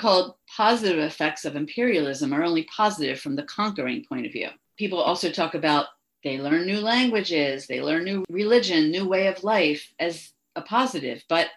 [0.00, 4.48] called positive effects of imperialism are only positive from the conquering point of view.
[4.76, 5.86] People also talk about
[6.24, 11.22] they learn new languages, they learn new religion, new way of life as a positive,
[11.28, 11.48] but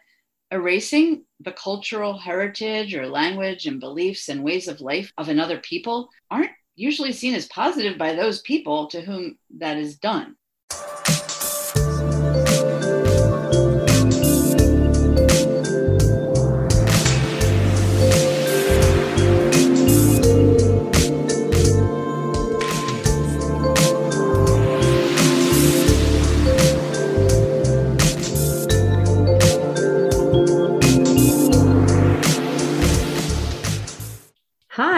[0.52, 6.10] erasing the cultural heritage or language and beliefs and ways of life of another people
[6.30, 10.36] aren't usually seen as positive by those people to whom that is done.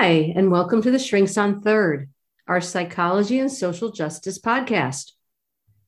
[0.06, 2.10] Hi, and welcome to the Shrinks on Third,
[2.48, 5.14] our psychology and social justice podcast.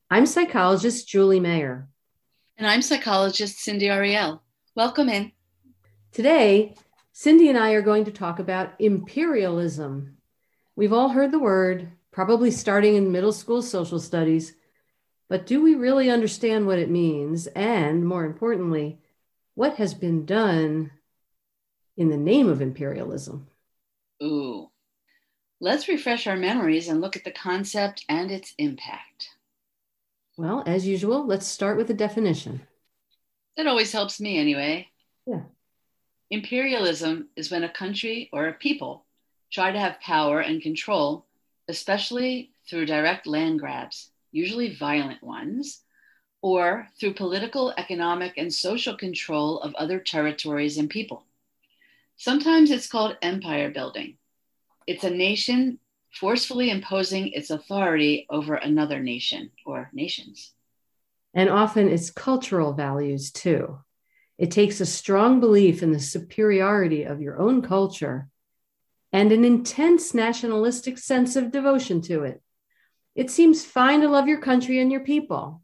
[0.09, 1.87] I'm psychologist Julie Mayer.
[2.57, 4.41] And I'm psychologist Cindy Ariel.
[4.73, 5.33] Welcome in.
[6.11, 6.73] Today,
[7.13, 10.17] Cindy and I are going to talk about imperialism.
[10.75, 14.55] We've all heard the word, probably starting in middle school social studies,
[15.29, 17.45] but do we really understand what it means?
[17.45, 18.97] And more importantly,
[19.53, 20.89] what has been done
[21.95, 23.45] in the name of imperialism?
[24.21, 24.69] Ooh.
[25.59, 29.29] Let's refresh our memories and look at the concept and its impact.
[30.37, 32.61] Well, as usual, let's start with a definition.
[33.55, 34.89] That always helps me anyway.
[35.25, 35.41] Yeah.
[36.29, 39.05] Imperialism is when a country or a people
[39.51, 41.25] try to have power and control,
[41.67, 45.81] especially through direct land grabs, usually violent ones,
[46.41, 51.23] or through political, economic, and social control of other territories and people.
[52.17, 54.17] Sometimes it's called empire building.
[54.87, 55.79] It's a nation
[56.13, 60.53] forcefully imposing its authority over another nation or nations.
[61.33, 63.79] And often it's cultural values too.
[64.39, 68.29] It takes a strong belief in the superiority of your own culture
[69.13, 72.41] and an intense nationalistic sense of devotion to it.
[73.15, 75.61] It seems fine to love your country and your people.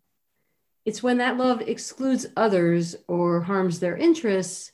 [0.85, 4.71] It's when that love excludes others or harms their interests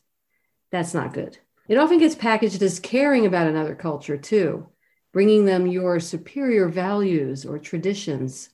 [0.71, 1.37] that's not good.
[1.69, 4.67] It often gets packaged as caring about another culture too,
[5.13, 8.49] bringing them your superior values or traditions.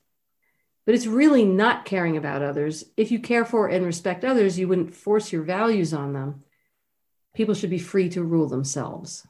[0.85, 2.83] But it's really not caring about others.
[2.97, 6.43] If you care for and respect others, you wouldn't force your values on them.
[7.33, 9.25] People should be free to rule themselves.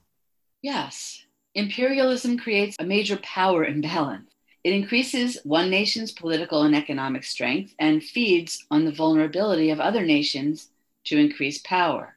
[0.63, 4.31] Yes, imperialism creates a major power imbalance.
[4.63, 10.03] It increases one nation's political and economic strength and feeds on the vulnerability of other
[10.03, 10.71] nations
[11.03, 12.15] to increase power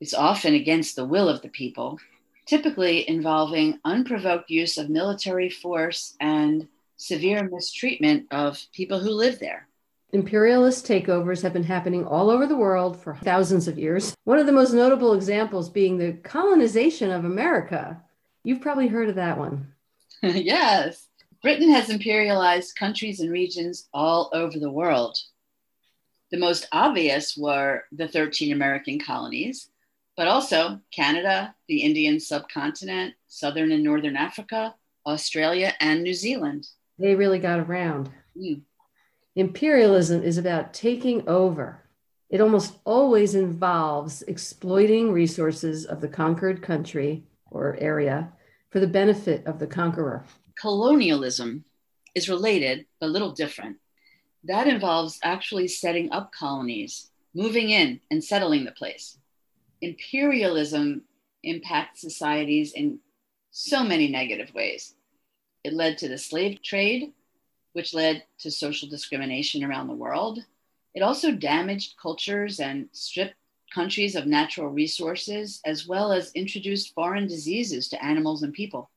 [0.00, 1.98] is often against the will of the people,
[2.46, 9.68] typically involving unprovoked use of military force and severe mistreatment of people who live there.
[10.12, 14.14] Imperialist takeovers have been happening all over the world for thousands of years.
[14.24, 18.02] One of the most notable examples being the colonization of America.
[18.42, 19.74] You've probably heard of that one.
[20.22, 21.08] yes.
[21.42, 25.18] Britain has imperialized countries and regions all over the world.
[26.30, 29.68] The most obvious were the 13 American colonies,
[30.18, 34.74] but also Canada, the Indian subcontinent, southern and northern Africa,
[35.06, 36.66] Australia, and New Zealand.
[36.98, 38.10] They really got around.
[38.36, 38.62] Mm.
[39.36, 41.84] Imperialism is about taking over.
[42.30, 48.32] It almost always involves exploiting resources of the conquered country or area
[48.70, 50.24] for the benefit of the conqueror.
[50.60, 51.64] Colonialism
[52.16, 53.76] is related, but a little different.
[54.42, 59.16] That involves actually setting up colonies, moving in and settling the place
[59.80, 61.02] imperialism
[61.42, 62.98] impacts societies in
[63.50, 64.94] so many negative ways.
[65.64, 67.12] It led to the slave trade,
[67.72, 70.40] which led to social discrimination around the world.
[70.94, 73.34] It also damaged cultures and stripped
[73.72, 78.90] countries of natural resources, as well as introduced foreign diseases to animals and people.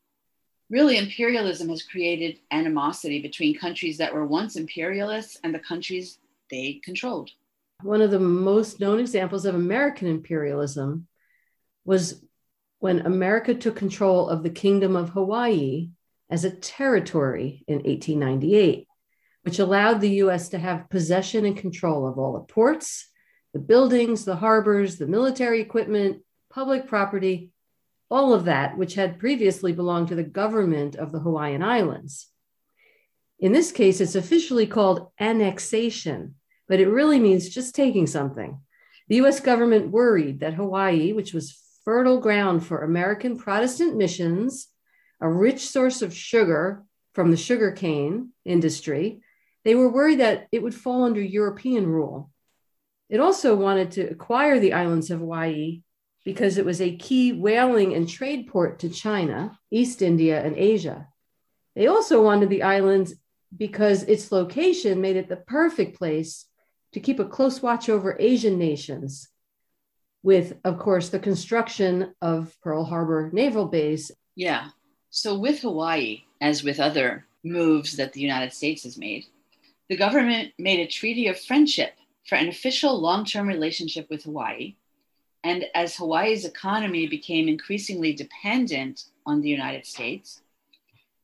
[0.70, 6.20] Really, imperialism has created animosity between countries that were once imperialists and the countries
[6.50, 7.32] they controlled.
[7.84, 11.08] One of the most known examples of American imperialism
[11.84, 12.24] was
[12.80, 15.90] when America took control of the Kingdom of Hawaii
[16.30, 18.88] as a territory in 1898,
[19.44, 23.10] which allowed the US to have possession and control of all the ports,
[23.54, 27.52] the buildings, the harbors, the military equipment, public property,
[28.10, 32.28] all of that, which had previously belonged to the government of the Hawaiian Islands.
[33.40, 36.36] In this case, it's officially called annexation
[36.72, 38.58] but it really means just taking something.
[39.10, 44.70] The US government worried that Hawaii, which was fertile ground for American Protestant missions,
[45.20, 49.20] a rich source of sugar from the sugarcane industry,
[49.66, 52.32] they were worried that it would fall under European rule.
[53.10, 55.82] It also wanted to acquire the islands of Hawaii
[56.24, 61.10] because it was a key whaling and trade port to China, East India, and Asia.
[61.76, 63.14] They also wanted the islands
[63.56, 66.46] because its location made it the perfect place
[66.94, 69.30] to keep a close watch over Asian nations,
[70.24, 74.12] with, of course, the construction of Pearl Harbor Naval Base.
[74.36, 74.70] Yeah.
[75.10, 79.26] So, with Hawaii, as with other moves that the United States has made,
[79.90, 81.94] the government made a treaty of friendship
[82.28, 84.76] for an official long term relationship with Hawaii.
[85.44, 90.42] And as Hawaii's economy became increasingly dependent on the United States,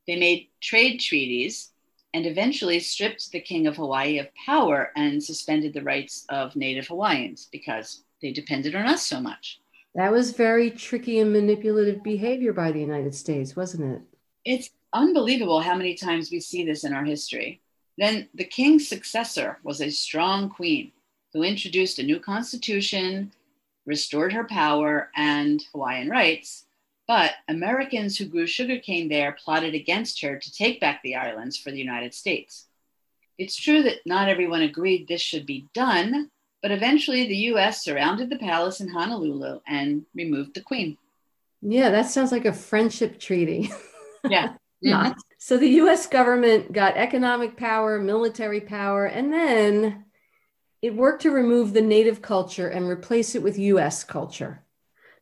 [0.07, 1.71] they made trade treaties
[2.13, 6.87] and eventually stripped the king of Hawaii of power and suspended the rights of native
[6.87, 9.59] Hawaiians because they depended on us so much.
[9.95, 14.01] That was very tricky and manipulative behavior by the United States, wasn't it?
[14.45, 17.61] It's unbelievable how many times we see this in our history.
[17.97, 20.91] Then the king's successor was a strong queen
[21.33, 23.31] who introduced a new constitution,
[23.85, 26.66] restored her power and Hawaiian rights,
[27.07, 31.71] but Americans who grew sugarcane there plotted against her to take back the islands for
[31.71, 32.67] the United States.
[33.37, 36.29] It's true that not everyone agreed this should be done,
[36.61, 40.97] but eventually the US surrounded the palace in Honolulu and removed the queen.
[41.61, 43.71] Yeah, that sounds like a friendship treaty.
[44.29, 44.55] Yeah.
[44.81, 45.11] Not.
[45.11, 45.19] Mm-hmm.
[45.37, 50.05] So the US government got economic power, military power, and then
[50.81, 54.63] it worked to remove the native culture and replace it with US culture.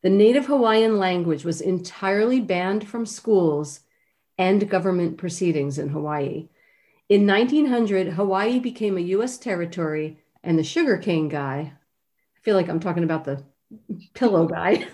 [0.05, 3.79] The native Hawaiian language was entirely banned from schools
[4.37, 6.47] and government proceedings in Hawaii.
[7.09, 12.79] In 1900, Hawaii became a US territory, and the sugarcane guy, I feel like I'm
[12.79, 13.43] talking about the
[14.13, 14.85] pillow guy.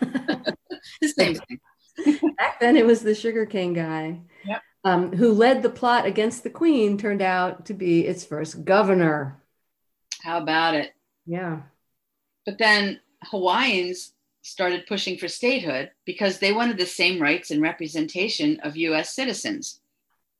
[1.04, 1.60] Same thing.
[2.38, 4.62] Back then, it was the sugarcane guy Yep.
[4.86, 9.44] um, who led the plot against the queen, turned out to be its first governor.
[10.24, 10.94] How about it?
[11.26, 11.64] Yeah.
[12.46, 18.60] But then Hawaiians started pushing for statehood because they wanted the same rights and representation
[18.62, 19.82] of US citizens.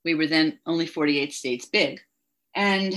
[0.04, 2.00] We were then only 48 states big.
[2.54, 2.94] And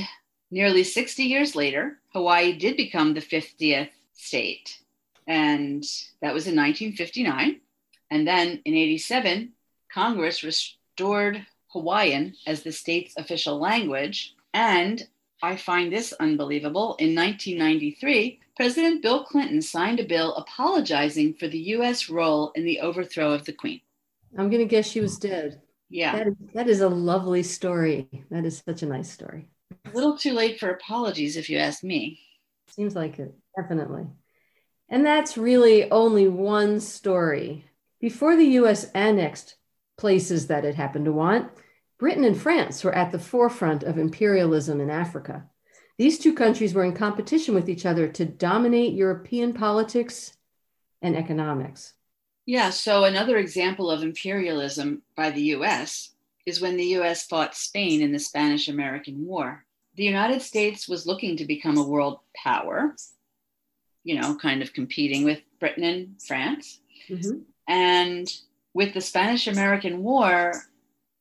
[0.52, 4.80] nearly 60 years later, Hawaii did become the 50th state.
[5.28, 5.84] And
[6.22, 7.62] that was in 1959.
[8.12, 9.52] And then in 87,
[9.92, 14.34] Congress restored Hawaiian as the state's official language.
[14.54, 15.08] And
[15.46, 16.96] I find this unbelievable.
[16.98, 22.80] In 1993, President Bill Clinton signed a bill apologizing for the US role in the
[22.80, 23.82] overthrow of the Queen.
[24.38, 25.62] I'm going to guess she was dead.
[25.90, 28.10] Yeah, That is, that is a lovely story.
[28.32, 29.48] That is such a nice story.
[29.86, 32.20] a little too late for apologies, if you ask me.
[32.68, 34.08] Seems like it, definitely.
[34.90, 37.66] And that's really only one story.
[38.00, 39.56] Before the US annexed
[39.98, 41.52] places that it happened to want,
[42.06, 45.50] Britain and France were at the forefront of imperialism in Africa.
[45.98, 50.38] These two countries were in competition with each other to dominate European politics
[51.02, 51.96] and economics.
[52.46, 56.12] Yeah, so another example of imperialism by the US
[56.46, 59.66] is when the US fought Spain in the Spanish American War.
[59.96, 62.96] The United States was looking to become a world power,
[64.04, 66.82] you know, kind of competing with Britain and France.
[67.10, 67.46] Mhm.
[67.68, 68.32] And
[68.76, 70.54] with the Spanish American War,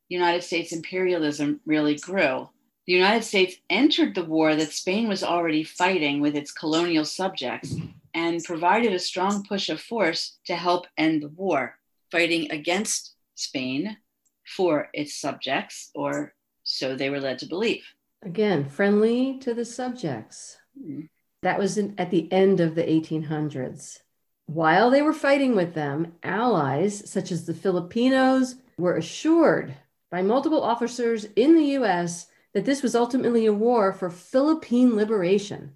[0.08, 2.48] United States imperialism really grew.
[2.86, 7.74] The United States entered the war that Spain was already fighting with its colonial subjects
[8.12, 11.78] and provided a strong push of force to help end the war,
[12.10, 13.96] fighting against Spain
[14.44, 17.84] for its subjects, or so they were led to believe.
[18.22, 20.58] Again, friendly to the subjects.
[20.78, 21.02] Hmm.
[21.42, 23.98] That was in, at the end of the 1800s.
[24.46, 29.74] While they were fighting with them, allies such as the Filipinos were assured
[30.10, 35.72] by multiple officers in the US that this was ultimately a war for Philippine liberation.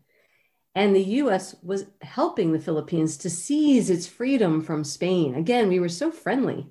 [0.74, 5.34] And the US was helping the Philippines to seize its freedom from Spain.
[5.34, 6.68] Again, we were so friendly.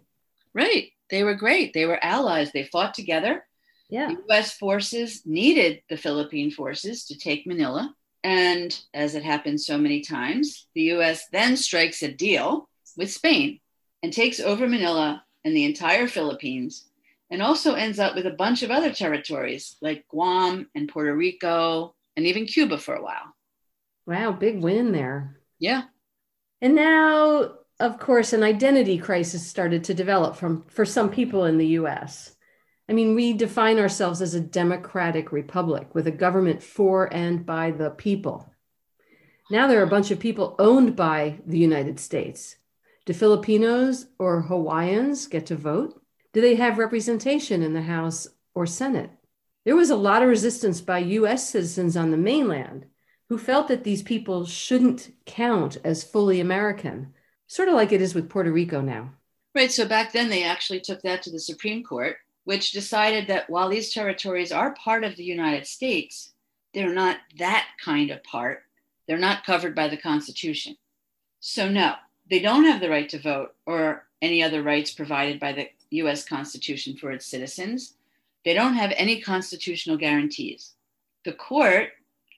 [0.53, 0.91] Right.
[1.09, 1.73] They were great.
[1.73, 2.51] They were allies.
[2.51, 3.45] They fought together.
[3.89, 4.07] Yeah.
[4.07, 7.93] The US forces needed the Philippine forces to take Manila.
[8.23, 13.59] And as it happened so many times, the US then strikes a deal with Spain
[14.03, 16.89] and takes over Manila and the entire Philippines,
[17.29, 21.95] and also ends up with a bunch of other territories like Guam and Puerto Rico
[22.15, 23.35] and even Cuba for a while.
[24.05, 25.39] Wow, big win there.
[25.59, 25.83] Yeah.
[26.61, 31.57] And now, of course, an identity crisis started to develop from for some people in
[31.57, 32.33] the US.
[32.89, 37.71] I mean, we define ourselves as a democratic republic with a government for and by
[37.71, 38.53] the people.
[39.51, 42.55] Now there are a bunch of people owned by the United States.
[43.05, 46.01] Do Filipinos or Hawaiians get to vote?
[46.37, 49.09] Do they have representation in the House or Senate?
[49.65, 52.85] There was a lot of resistance by US citizens on the mainland
[53.27, 57.15] who felt that these people shouldn't count as fully American.
[57.47, 59.13] sort of like it is with Puerto Rico now.
[59.55, 59.71] Right.
[59.71, 63.69] So back then, they actually took that to the Supreme Court, which decided that while
[63.69, 66.33] these territories are part of the United States,
[66.71, 68.61] they're not that kind of part.
[69.07, 70.75] They're not covered by the Constitution.
[71.39, 71.95] So, no,
[72.29, 76.25] they don't have the right to vote or any other rights provided by the US
[76.25, 77.95] Constitution for its citizens.
[78.45, 80.73] They don't have any constitutional guarantees.
[81.25, 81.89] The court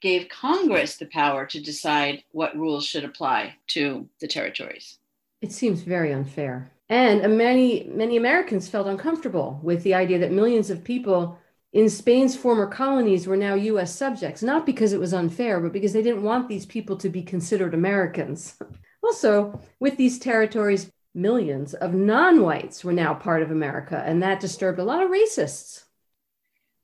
[0.02, 4.98] gave Congress the power to decide what rules should apply to the territories.
[5.42, 6.72] It seems very unfair.
[6.90, 11.38] And many, many Americans felt uncomfortable with the idea that millions of people
[11.72, 15.94] in Spain's former colonies were now US subjects, not because it was unfair, but because
[15.94, 18.56] they didn't want these people to be considered Americans.
[19.04, 20.92] also, with these territories,
[21.22, 25.10] millions of non whites were now part of America, and that disturbed a lot of
[25.10, 25.84] racists.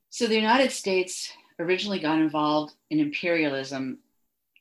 [0.09, 3.99] So the United States originally got involved in imperialism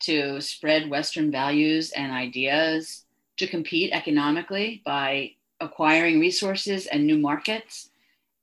[0.00, 3.04] to spread Western values and ideas,
[3.38, 7.90] to compete economically by acquiring resources and new markets,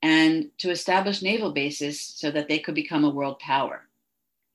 [0.02, 3.86] and to establish naval bases so that they could become a world power.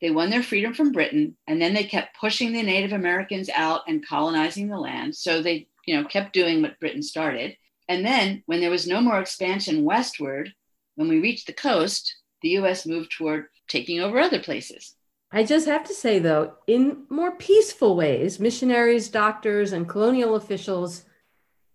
[0.01, 3.81] They won their freedom from Britain, and then they kept pushing the Native Americans out
[3.87, 5.15] and colonizing the land.
[5.15, 7.57] So they, you know, kept doing what Britain started.
[7.89, 10.53] And then, when there was no more expansion westward,
[10.95, 12.13] when we reached the coast,
[12.43, 14.95] the US moved toward taking over other places.
[15.31, 21.03] I just have to say, though, in more peaceful ways, missionaries, doctors, and colonial officials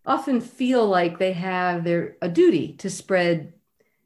[0.07, 3.53] often feel like they have their a duty to spread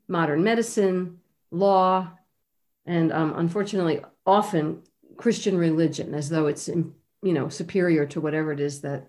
[0.08, 1.18] modern medicine,
[1.50, 2.10] law,
[2.84, 4.82] and um, unfortunately, often
[5.16, 9.06] Christian religion, as though it's you know superior to whatever it is that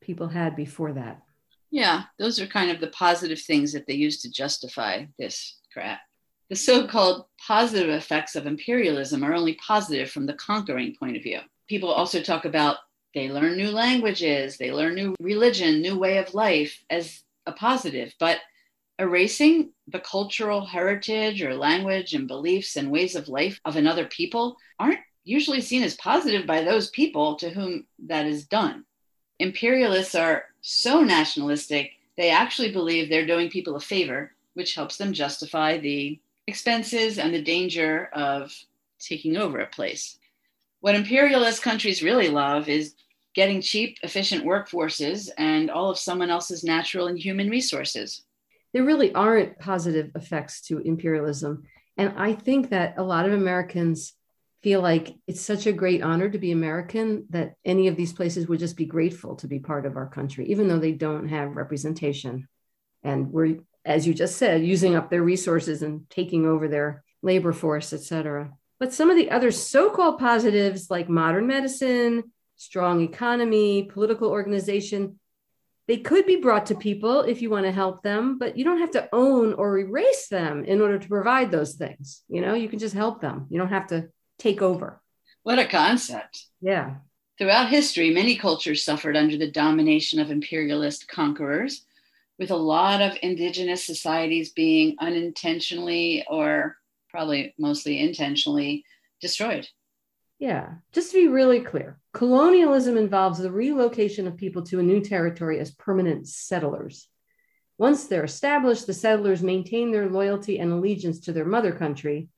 [0.00, 1.22] people had before that.
[1.70, 6.00] Yeah, those are kind of the positive things that they use to justify this crap.
[6.48, 11.22] The so called positive effects of imperialism are only positive from the conquering point of
[11.22, 11.40] view.
[11.68, 12.76] People also talk about
[13.14, 18.14] they learn new languages, they learn new religion, new way of life as a positive,
[18.20, 18.38] but
[18.98, 24.56] erasing the cultural heritage or language and beliefs and ways of life of another people
[24.78, 28.84] aren't usually seen as positive by those people to whom that is done.
[29.38, 35.12] Imperialists are so nationalistic, they actually believe they're doing people a favor, which helps them
[35.12, 38.52] justify the expenses and the danger of
[38.98, 40.18] taking over a place.
[40.80, 42.94] What imperialist countries really love is
[43.34, 48.22] getting cheap, efficient workforces and all of someone else's natural and human resources.
[48.72, 51.64] There really aren't positive effects to imperialism.
[51.98, 54.14] And I think that a lot of Americans
[54.66, 58.48] feel like it's such a great honor to be American that any of these places
[58.48, 61.54] would just be grateful to be part of our country, even though they don't have
[61.54, 62.48] representation.
[63.04, 67.52] And we're as you just said, using up their resources and taking over their labor
[67.52, 68.50] force, et cetera.
[68.80, 72.24] But some of the other so called positives, like modern medicine,
[72.56, 75.20] strong economy, political organization,
[75.86, 78.80] they could be brought to people if you want to help them, but you don't
[78.80, 82.24] have to own or erase them in order to provide those things.
[82.28, 83.46] You know, you can just help them.
[83.50, 85.00] You don't have to take over.
[85.42, 86.46] What a concept.
[86.60, 86.96] Yeah.
[87.38, 91.84] Throughout history, many cultures suffered under the domination of imperialist conquerors
[92.38, 96.76] with a lot of indigenous societies being unintentionally or
[97.10, 98.84] probably mostly intentionally
[99.20, 99.68] destroyed.
[100.38, 105.00] Yeah, just to be really clear, colonialism involves the relocation of people to a new
[105.00, 107.08] territory as permanent settlers.
[107.78, 112.28] Once they're established, the settlers maintain their loyalty and allegiance to their mother country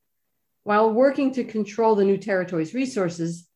[0.68, 3.48] while working to control the new territory's resources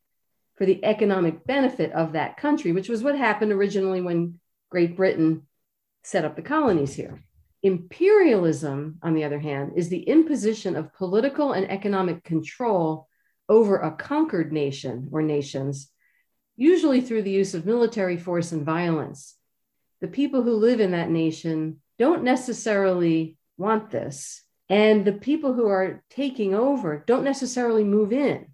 [0.55, 4.41] for the economic benefit of that country, which was what happened originally when
[4.71, 5.47] Great Britain
[6.03, 7.23] set up the colonies here.
[7.63, 13.09] Imperialism, on the other hand, is the imposition of political and economic control
[13.47, 15.91] over a conquered nation or nations,
[16.57, 19.37] usually through the use of military force and violence.
[20.01, 24.42] The people who live in that nation don't necessarily want this.
[24.69, 28.47] And the people who are taking over don't necessarily move in.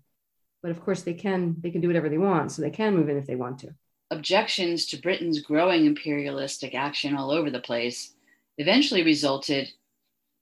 [0.63, 3.09] But of course they can they can do whatever they want, so they can move
[3.09, 3.75] in if they want to
[4.11, 8.15] objections to Britain's growing imperialistic action all over the place
[8.57, 9.71] eventually resulted,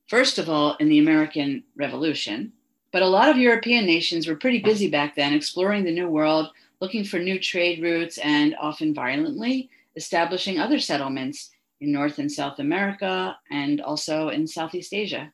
[0.08, 2.52] first of all, in the American Revolution.
[2.92, 6.50] But a lot of European nations were pretty busy back then exploring the New World,
[6.80, 12.58] looking for new trade routes, and often violently establishing other settlements in North and South
[12.58, 15.32] America and also in Southeast Asia.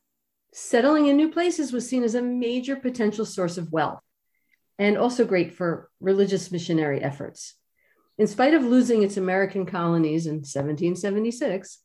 [0.53, 4.01] Settling in new places was seen as a major potential source of wealth
[4.79, 7.55] and also great for religious missionary efforts.
[8.19, 11.79] In spite of losing its American colonies in 1776,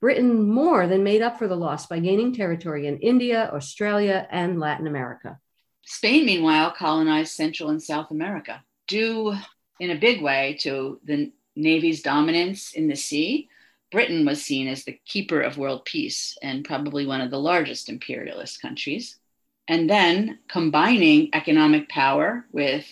[0.00, 4.58] Britain more than made up for the loss by gaining territory in India, Australia, and
[4.58, 5.38] Latin America.
[5.84, 9.34] Spain, meanwhile, colonized Central and South America, due
[9.80, 13.48] in a big way to the Navy's dominance in the sea,
[13.94, 17.88] Britain was seen as the keeper of world peace and probably one of the largest
[17.88, 19.20] imperialist countries.
[19.68, 22.84] And then combining economic power with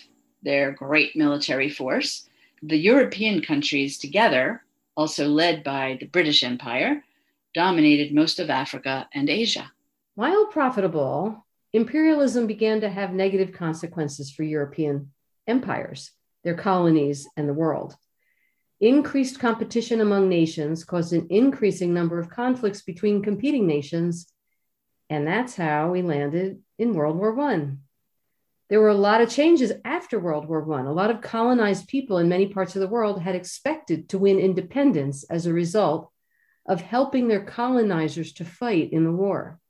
[0.45, 2.29] their great military force,
[2.63, 4.63] the European countries together,
[4.97, 7.03] also led by the British Empire,
[7.53, 9.73] dominated most of Africa and Asia.
[10.15, 15.11] While profitable, imperialism began to have negative consequences for European
[15.49, 16.13] empires,
[16.45, 17.97] their colonies, and the world.
[18.83, 24.27] Increased competition among nations caused an increasing number of conflicts between competing nations,
[25.09, 27.77] and that's how we landed in World War I.
[28.69, 30.81] There were a lot of changes after World War I.
[30.81, 34.41] A lot of colonized people in many parts of the world had expected to win
[34.41, 36.11] independence as a result
[36.67, 39.61] of helping their colonizers to fight in the war.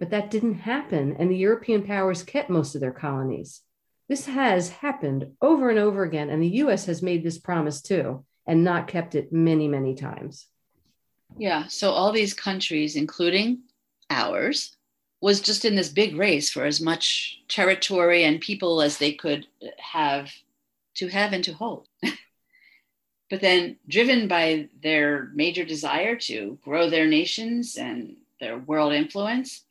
[0.00, 3.60] But that didn't happen, and the European powers kept most of their colonies.
[4.08, 8.24] This has happened over and over again, and the US has made this promise too
[8.46, 10.46] and not kept it many, many times.
[11.38, 11.66] Yeah.
[11.68, 13.60] So all these countries, including
[14.08, 14.76] ours,
[15.20, 19.46] was just in this big race for as much territory and people as they could
[19.78, 20.32] have
[20.94, 21.88] to have and to hold.
[23.30, 29.64] but then, driven by their major desire to grow their nations and their world influence,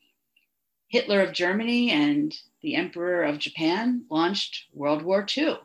[0.88, 5.58] Hitler of Germany and the Emperor of Japan launched World War II,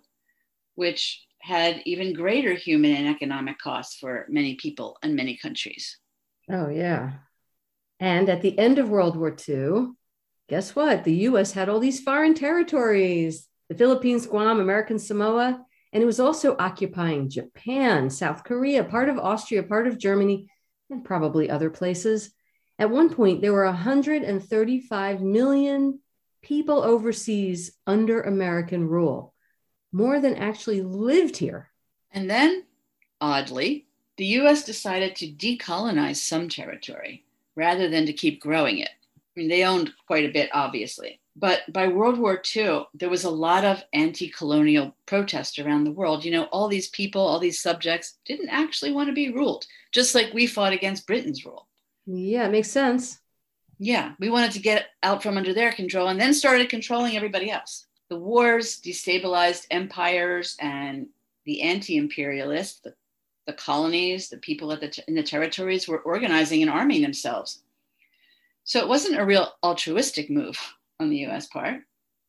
[0.75, 5.99] which had even greater human and economic costs for many people and many countries.
[6.51, 7.13] Oh, yeah.
[8.01, 9.89] And at the end of World War II,
[10.49, 11.05] guess what?
[11.05, 16.21] The US had all these foreign territories the Philippines, Guam, American Samoa, and it was
[16.21, 20.49] also occupying Japan, South Korea, part of Austria, part of Germany,
[20.91, 22.31] and probably other places.
[22.79, 26.01] At one point, there were 135 million
[26.43, 29.34] people overseas under American rule,
[29.95, 31.71] more than actually lived here.
[32.11, 32.65] And then,
[33.21, 38.91] oddly, the US decided to decolonize some territory rather than to keep growing it.
[38.91, 41.21] I mean, they owned quite a bit, obviously.
[41.37, 45.93] But by World War II, there was a lot of anti colonial protest around the
[45.93, 46.25] world.
[46.25, 50.15] You know, all these people, all these subjects didn't actually want to be ruled, just
[50.15, 51.69] like we fought against Britain's rule.
[52.07, 53.21] Yeah, it makes sense.
[53.79, 57.51] Yeah, we wanted to get out from under their control and then started controlling everybody
[57.51, 57.87] else.
[58.11, 61.09] The wars destabilized empires and
[61.47, 62.95] the anti imperialists, the,
[63.47, 67.63] the colonies, the people at the, in the territories were organizing and arming themselves.
[68.65, 70.59] So it wasn't a real altruistic move
[71.01, 71.83] on the US part.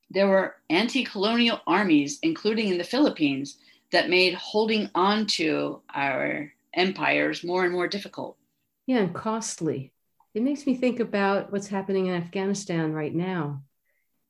[0.09, 3.57] There were anti colonial armies, including in the Philippines,
[3.91, 8.37] that made holding on to our empires more and more difficult.
[8.85, 9.91] Yeah, and costly.
[10.33, 13.63] It makes me think about what's happening in Afghanistan right now.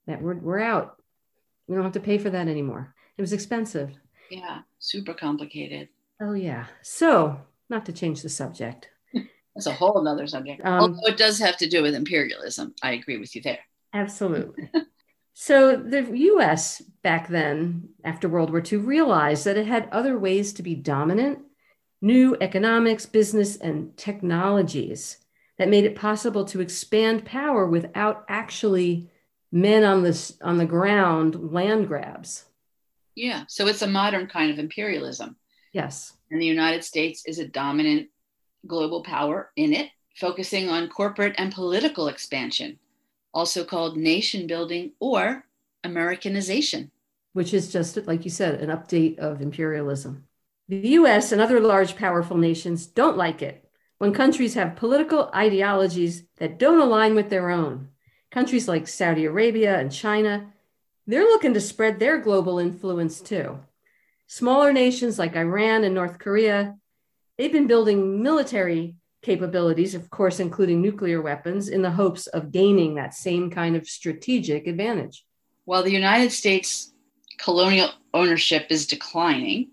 [0.06, 1.02] That we're, we're out.
[1.68, 2.94] We don't have to pay for that anymore.
[3.18, 3.92] It was expensive.
[4.30, 5.90] Yeah, super complicated.
[6.22, 6.66] Oh, yeah.
[6.82, 8.90] So, not to change the subject.
[9.56, 10.66] That's a whole other subject.
[10.66, 12.74] Um, Although it does have to do with imperialism.
[12.82, 13.60] I agree with you there.
[13.94, 14.70] Absolutely.
[15.34, 20.54] so, the US back then, after World War II, realized that it had other ways
[20.54, 21.40] to be dominant
[22.02, 25.18] new economics, business, and technologies
[25.58, 29.10] that made it possible to expand power without actually
[29.52, 32.46] men on this on the ground land grabs.
[33.16, 35.38] Yeah, so it's a modern kind of imperialism.
[35.72, 36.14] Yes.
[36.30, 38.10] And the United States is a dominant
[38.68, 42.80] global power in it, focusing on corporate and political expansion,
[43.34, 45.46] also called nation building or
[45.84, 46.92] Americanization.
[47.34, 50.26] Which is just, like you said, an update of imperialism.
[50.68, 56.24] The US and other large, powerful nations don't like it when countries have political ideologies
[56.38, 57.90] that don't align with their own.
[58.32, 60.52] Countries like Saudi Arabia and China,
[61.08, 63.60] they're looking to spread their global influence too.
[64.28, 66.76] Smaller nations like Iran and North Korea,
[67.38, 72.96] they've been building military capabilities, of course, including nuclear weapons, in the hopes of gaining
[72.96, 75.26] that same kind of strategic advantage.
[75.66, 76.94] While the United States
[77.38, 79.72] colonial ownership is declining,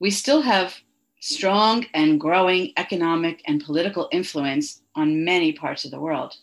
[0.00, 0.76] we still have
[1.20, 6.34] strong and growing economic and political influence on many parts of the world.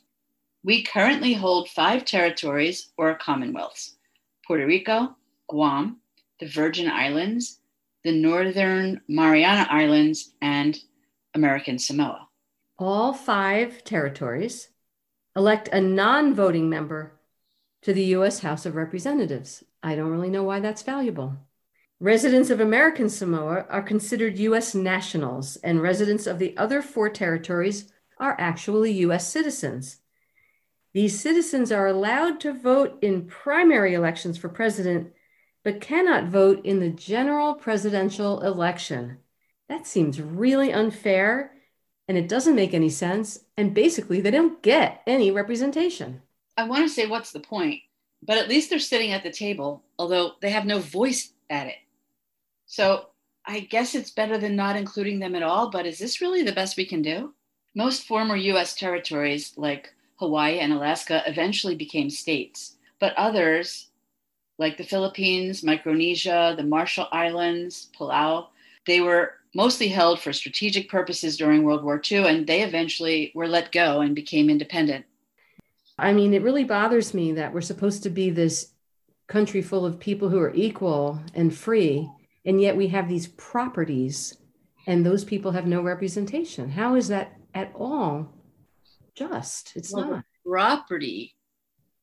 [0.65, 3.95] We currently hold five territories or commonwealths
[4.47, 5.15] Puerto Rico,
[5.49, 5.97] Guam,
[6.39, 7.59] the Virgin Islands,
[8.03, 10.79] the Northern Mariana Islands, and
[11.33, 12.27] American Samoa.
[12.79, 14.69] All five territories
[15.35, 17.19] elect a non voting member
[17.81, 19.63] to the US House of Representatives.
[19.81, 21.35] I don't really know why that's valuable.
[21.99, 24.75] Residents of American Samoa are considered U.S.
[24.75, 29.27] nationals, and residents of the other four territories are actually U.S.
[29.27, 29.99] citizens.
[30.93, 35.11] These citizens are allowed to vote in primary elections for president,
[35.63, 39.17] but cannot vote in the general presidential election.
[39.69, 41.53] That seems really unfair
[42.07, 43.39] and it doesn't make any sense.
[43.57, 46.21] And basically, they don't get any representation.
[46.57, 47.81] I want to say, what's the point?
[48.21, 51.77] But at least they're sitting at the table, although they have no voice at it.
[52.65, 53.07] So
[53.45, 56.51] I guess it's better than not including them at all, but is this really the
[56.51, 57.33] best we can do?
[57.75, 63.89] Most former US territories, like Hawaii and Alaska, eventually became states, but others,
[64.57, 68.47] like the Philippines, Micronesia, the Marshall Islands, Palau,
[68.85, 73.47] they were mostly held for strategic purposes during World War II, and they eventually were
[73.47, 75.05] let go and became independent.
[75.97, 78.71] I mean, it really bothers me that we're supposed to be this
[79.27, 82.09] country full of people who are equal and free,
[82.45, 84.37] and yet we have these properties
[84.85, 86.71] and those people have no representation.
[86.71, 88.33] How is that at all
[89.15, 89.73] just?
[89.75, 90.25] It's well, not.
[90.45, 91.35] Property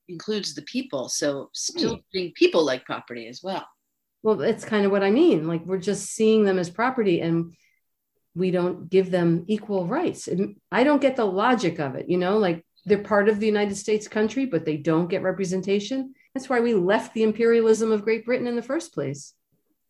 [0.09, 3.66] includes the people, so still treating people like property as well.
[4.23, 5.46] Well, it's kind of what I mean.
[5.46, 7.55] Like we're just seeing them as property and
[8.35, 10.29] we don't give them equal rights.
[10.29, 13.46] And I don't get the logic of it, you know, like they're part of the
[13.46, 16.14] United States country, but they don't get representation.
[16.35, 19.35] That's why we left the imperialism of Great Britain in the first place.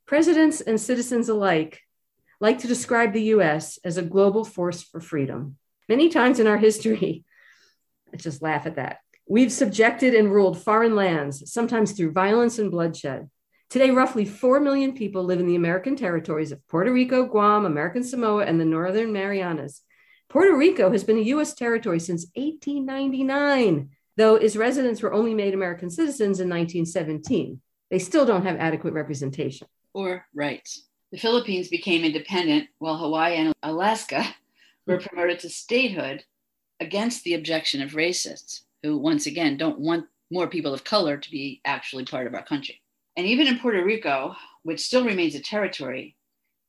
[0.07, 1.81] Presidents and citizens alike
[2.41, 5.57] like to describe the US as a global force for freedom.
[5.91, 7.25] Many times in our history,
[8.15, 8.99] I just laugh at that.
[9.29, 13.29] We've subjected and ruled foreign lands, sometimes through violence and bloodshed.
[13.71, 18.05] Today, roughly 4 million people live in the American territories of Puerto Rico, Guam, American
[18.05, 19.83] Samoa, and the Northern Marianas.
[20.29, 21.55] Puerto Rico has been a U.S.
[21.55, 27.61] territory since 1899, though its residents were only made American citizens in 1917.
[27.91, 29.67] They still don't have adequate representation.
[29.93, 30.87] Or rights.
[31.11, 34.25] The Philippines became independent while Hawaii and Alaska
[34.87, 36.25] were promoted to statehood
[36.81, 41.31] against the objection of racists, who, once again, don't want more people of color to
[41.31, 42.81] be actually part of our country.
[43.17, 46.17] And even in Puerto Rico, which still remains a territory,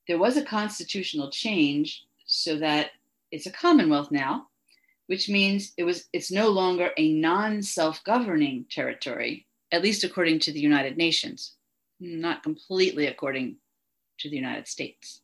[0.08, 2.92] there was a constitutional change so that
[3.32, 4.48] it's a commonwealth now,
[5.08, 10.60] which means it was it's no longer a non-self-governing territory, at least according to the
[10.60, 11.56] United Nations,
[12.00, 13.58] not completely according
[14.20, 15.22] to the United States.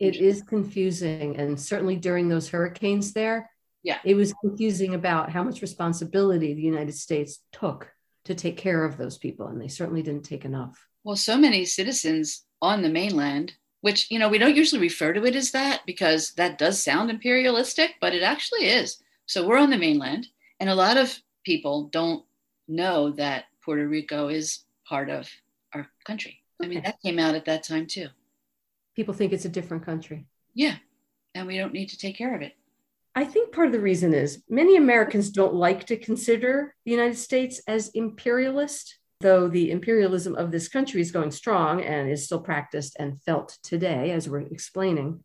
[0.00, 3.50] It is confusing, and certainly during those hurricanes there,
[3.82, 7.92] yeah, it was confusing about how much responsibility the United States took
[8.24, 10.86] to take care of those people, and they certainly didn't take enough.
[11.04, 15.24] Well, so many citizens on the mainland, which, you know, we don't usually refer to
[15.24, 19.02] it as that because that does sound imperialistic, but it actually is.
[19.26, 20.26] So we're on the mainland,
[20.58, 22.24] and a lot of people don't
[22.68, 25.28] know that Puerto Rico is part of
[25.74, 26.42] our country.
[26.60, 26.66] Okay.
[26.66, 28.08] I mean, that came out at that time too.
[28.96, 30.26] People think it's a different country.
[30.54, 30.76] Yeah.
[31.34, 32.54] And we don't need to take care of it.
[33.14, 37.16] I think part of the reason is many Americans don't like to consider the United
[37.16, 42.40] States as imperialist, though the imperialism of this country is going strong and is still
[42.40, 45.24] practiced and felt today, as we're explaining.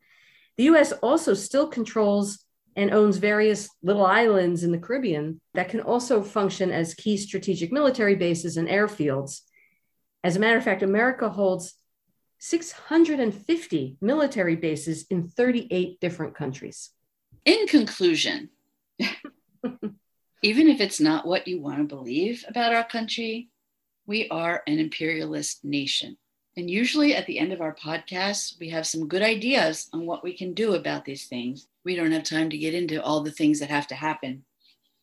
[0.57, 5.81] The US also still controls and owns various little islands in the Caribbean that can
[5.81, 9.41] also function as key strategic military bases and airfields.
[10.23, 11.75] As a matter of fact, America holds
[12.39, 16.91] 650 military bases in 38 different countries.
[17.45, 18.49] In conclusion,
[20.41, 23.49] even if it's not what you want to believe about our country,
[24.05, 26.17] we are an imperialist nation.
[26.57, 30.23] And usually at the end of our podcast, we have some good ideas on what
[30.23, 31.67] we can do about these things.
[31.83, 34.45] We don't have time to get into all the things that have to happen.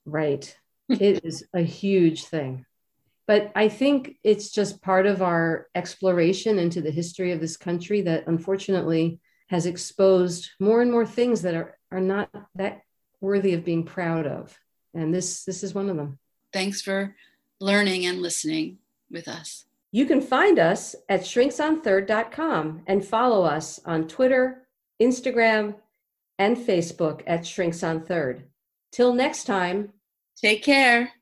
[0.07, 0.57] Right.
[0.89, 2.65] it is a huge thing.
[3.27, 8.03] But I think it's just part of our exploration into the history of this country
[8.03, 12.83] that unfortunately has exposed more and more things that are, are not that
[13.21, 14.59] worthy of being proud of.
[14.95, 16.19] And this, this is one of them.
[16.53, 17.15] Thanks for
[17.61, 18.79] learning and listening
[19.11, 19.65] with us.
[19.93, 24.67] You can find us at shrinksonthird.com and follow us on Twitter,
[25.01, 25.75] Instagram,
[26.39, 28.45] and Facebook at shrinksonthird.
[28.91, 29.93] Till next time,
[30.37, 31.13] take care.